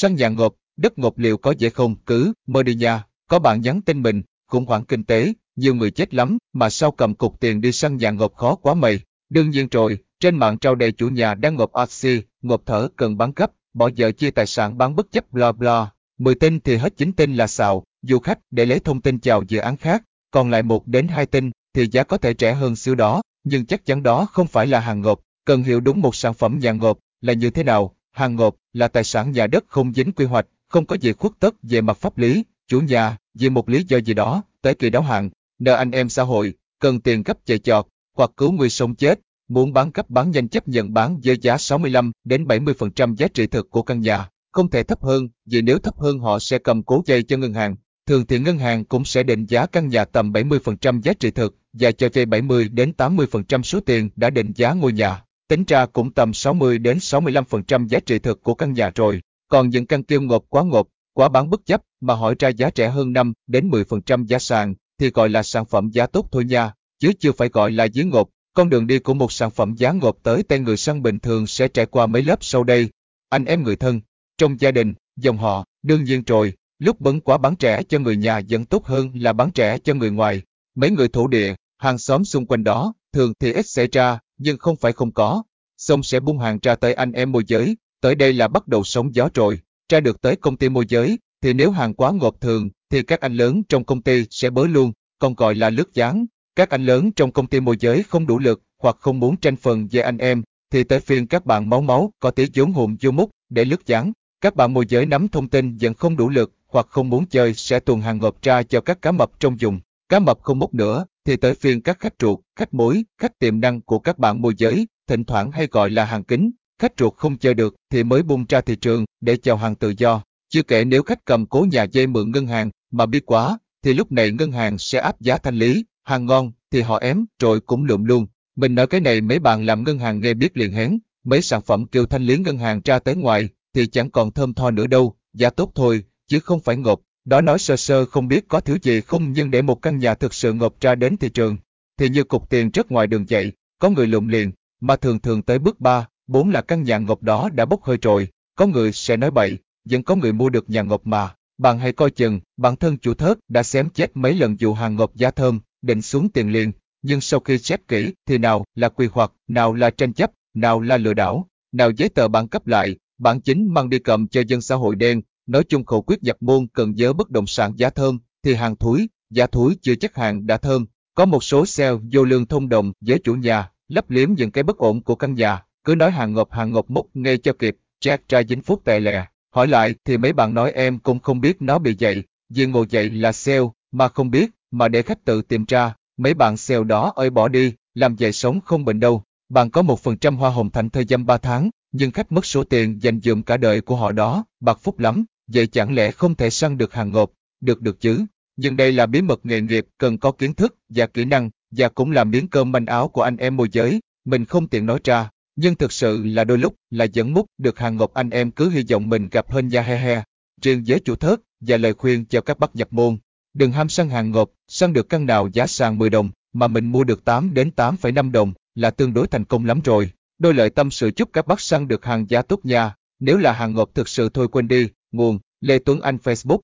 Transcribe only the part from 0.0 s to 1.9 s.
Săn nhà ngộp, đất ngộp liệu có dễ